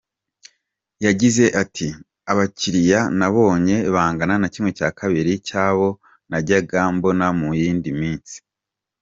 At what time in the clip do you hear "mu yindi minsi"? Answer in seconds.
7.39-8.35